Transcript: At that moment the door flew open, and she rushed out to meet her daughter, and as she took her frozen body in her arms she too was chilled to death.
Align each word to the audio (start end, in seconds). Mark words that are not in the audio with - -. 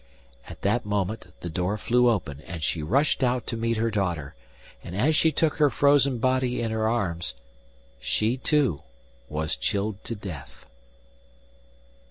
At 0.47 0.63
that 0.63 0.83
moment 0.83 1.27
the 1.41 1.49
door 1.51 1.77
flew 1.77 2.09
open, 2.09 2.41
and 2.47 2.63
she 2.63 2.81
rushed 2.81 3.23
out 3.23 3.45
to 3.45 3.55
meet 3.55 3.77
her 3.77 3.91
daughter, 3.91 4.33
and 4.83 4.95
as 4.95 5.15
she 5.15 5.31
took 5.31 5.57
her 5.57 5.69
frozen 5.69 6.17
body 6.17 6.59
in 6.59 6.71
her 6.71 6.87
arms 6.89 7.35
she 7.99 8.35
too 8.35 8.81
was 9.29 9.55
chilled 9.55 10.03
to 10.05 10.15
death. 10.15 10.65